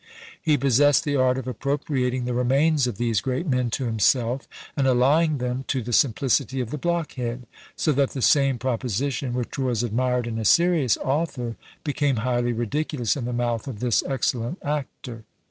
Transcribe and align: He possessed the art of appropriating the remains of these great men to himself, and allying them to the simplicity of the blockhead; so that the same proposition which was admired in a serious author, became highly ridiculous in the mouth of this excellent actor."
He 0.41 0.57
possessed 0.57 1.03
the 1.03 1.15
art 1.15 1.37
of 1.37 1.47
appropriating 1.47 2.25
the 2.25 2.33
remains 2.33 2.87
of 2.87 2.97
these 2.97 3.21
great 3.21 3.45
men 3.45 3.69
to 3.69 3.85
himself, 3.85 4.47
and 4.75 4.87
allying 4.87 5.37
them 5.37 5.63
to 5.67 5.83
the 5.83 5.93
simplicity 5.93 6.59
of 6.59 6.71
the 6.71 6.79
blockhead; 6.79 7.45
so 7.75 7.91
that 7.91 8.09
the 8.09 8.21
same 8.23 8.57
proposition 8.57 9.35
which 9.35 9.59
was 9.59 9.83
admired 9.83 10.25
in 10.25 10.39
a 10.39 10.43
serious 10.43 10.97
author, 10.97 11.55
became 11.83 12.15
highly 12.25 12.51
ridiculous 12.51 13.15
in 13.15 13.25
the 13.25 13.31
mouth 13.31 13.67
of 13.67 13.79
this 13.79 14.01
excellent 14.07 14.57
actor." 14.63 15.23